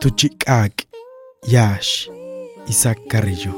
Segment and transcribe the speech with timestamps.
[0.00, 0.74] Tuchiqaaq
[1.52, 2.08] Yaash
[2.68, 3.54] Isaac Carrillo.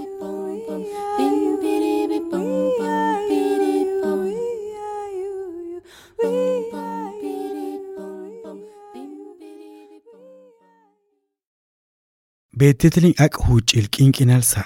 [12.59, 14.63] Beetetni aq hucil qinqinalsa.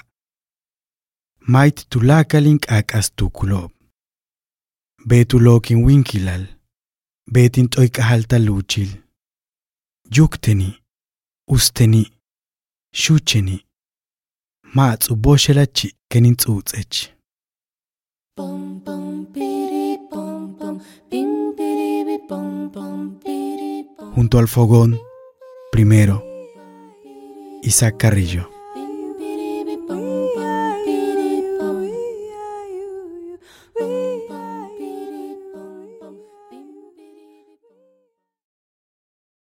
[1.47, 3.71] Mait tulakalin qaqas tukulob.
[5.07, 6.43] Beetulokin winkilal.
[7.33, 8.91] Beetin toika halta luchil.
[10.15, 10.79] Yukteni.
[11.47, 12.05] Usteni.
[12.93, 13.65] Shucheni.
[14.75, 16.35] Maatsu boshelachi kenin.
[24.15, 24.99] Junto al fogón,
[25.71, 26.23] primero,
[27.63, 28.52] Isaac Carrillo.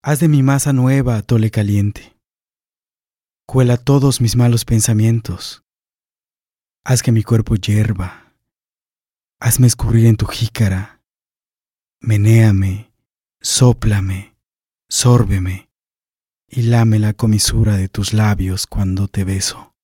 [0.09, 2.17] Haz de mi masa nueva tole caliente.
[3.47, 5.67] Cuela todos mis malos pensamientos.
[6.83, 8.33] Haz que mi cuerpo hierva.
[9.39, 11.03] Hazme escurrir en tu jícara.
[12.01, 12.91] Menéame,
[13.43, 14.35] sóplame,
[14.89, 15.69] sórbeme
[16.47, 19.75] y lame la comisura de tus labios cuando te beso.